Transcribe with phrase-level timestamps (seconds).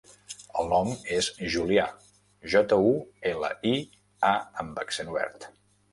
[0.61, 1.83] El nom és Julià:
[2.55, 2.95] jota, u,
[3.35, 3.77] ela, i,
[4.31, 4.33] a
[4.65, 5.51] amb accent obert.